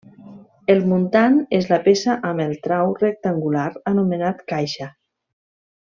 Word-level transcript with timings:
El 0.73 0.79
muntant 0.93 1.37
és 1.57 1.67
la 1.73 1.79
peça 1.89 2.15
amb 2.31 2.45
el 2.47 2.57
trau 2.69 2.95
rectangular, 3.05 3.69
anomenat 3.95 4.43
caixa. 4.55 4.93